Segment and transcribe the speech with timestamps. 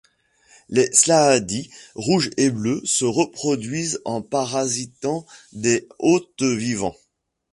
[0.67, 6.97] Les slaadi rouges et bleus se reproduisent en parasitant des hôtes vivants.